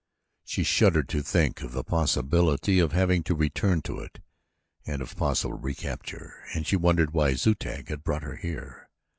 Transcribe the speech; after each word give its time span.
She 0.43 0.63
shuddered 0.63 1.07
to 1.09 1.21
think 1.21 1.61
of 1.61 1.73
the 1.73 1.83
possibility 1.83 2.79
of 2.79 2.91
having 2.91 3.21
to 3.25 3.35
return 3.35 3.83
to 3.83 3.99
it 3.99 4.19
and 4.83 4.99
of 4.99 5.15
possible 5.15 5.53
recapture, 5.53 6.41
and 6.55 6.65
she 6.65 6.75
wondered 6.75 7.13
why 7.13 7.35
Zu 7.35 7.53
tag 7.53 7.89
had 7.89 8.03
brought 8.03 8.23
her 8.23 8.37
here. 8.37 8.89